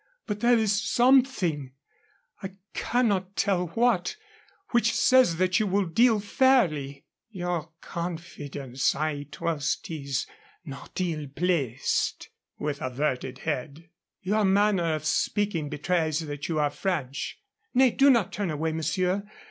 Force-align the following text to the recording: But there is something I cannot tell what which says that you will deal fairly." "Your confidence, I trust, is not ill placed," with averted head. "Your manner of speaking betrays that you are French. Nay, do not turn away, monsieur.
But 0.25 0.39
there 0.39 0.57
is 0.57 0.81
something 0.81 1.73
I 2.41 2.53
cannot 2.73 3.35
tell 3.35 3.67
what 3.67 4.15
which 4.71 4.95
says 4.95 5.35
that 5.35 5.59
you 5.59 5.67
will 5.67 5.85
deal 5.85 6.19
fairly." 6.19 7.05
"Your 7.29 7.69
confidence, 7.81 8.95
I 8.95 9.27
trust, 9.31 9.91
is 9.91 10.25
not 10.65 10.99
ill 10.99 11.27
placed," 11.27 12.29
with 12.57 12.81
averted 12.81 13.37
head. 13.45 13.89
"Your 14.21 14.43
manner 14.43 14.95
of 14.95 15.05
speaking 15.05 15.69
betrays 15.69 16.21
that 16.21 16.47
you 16.49 16.57
are 16.59 16.71
French. 16.71 17.39
Nay, 17.75 17.91
do 17.91 18.09
not 18.09 18.33
turn 18.33 18.49
away, 18.49 18.71
monsieur. 18.71 19.23